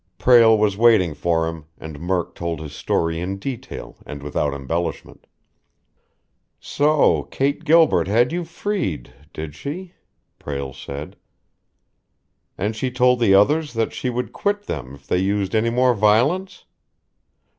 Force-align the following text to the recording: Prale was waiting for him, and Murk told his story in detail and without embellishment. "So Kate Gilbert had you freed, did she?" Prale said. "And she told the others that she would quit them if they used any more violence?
Prale 0.17 0.57
was 0.57 0.77
waiting 0.77 1.13
for 1.13 1.47
him, 1.47 1.65
and 1.77 1.99
Murk 1.99 2.33
told 2.33 2.59
his 2.59 2.73
story 2.75 3.19
in 3.19 3.37
detail 3.37 3.97
and 4.03 4.23
without 4.23 4.51
embellishment. 4.51 5.27
"So 6.59 7.27
Kate 7.29 7.63
Gilbert 7.63 8.07
had 8.07 8.31
you 8.31 8.43
freed, 8.43 9.13
did 9.31 9.53
she?" 9.53 9.93
Prale 10.39 10.73
said. 10.73 11.17
"And 12.57 12.75
she 12.75 12.89
told 12.89 13.19
the 13.19 13.35
others 13.35 13.73
that 13.73 13.93
she 13.93 14.09
would 14.09 14.33
quit 14.33 14.63
them 14.63 14.95
if 14.95 15.05
they 15.05 15.19
used 15.19 15.53
any 15.53 15.69
more 15.69 15.93
violence? 15.93 16.65